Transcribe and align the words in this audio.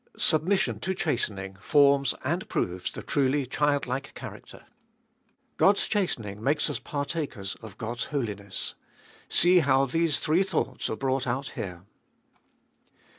Submission 0.17 0.79
to 0.79 0.95
chastening 0.95 1.57
forms 1.57 2.15
and 2.23 2.49
proves 2.49 2.91
the 2.91 3.03
truly 3.03 3.45
childlike 3.45 4.15
character. 4.15 4.65
God's 5.57 5.87
chastening 5.87 6.41
makes 6.43 6.71
us 6.71 6.79
partakers 6.79 7.53
of 7.61 7.77
God's 7.77 8.05
holiness. 8.05 8.73
See 9.29 9.59
how 9.59 9.85
these 9.85 10.19
three 10.19 10.41
thoughts 10.41 10.89
are 10.89 10.97
brought 10.97 11.27
out 11.27 11.49
here. 11.49 11.83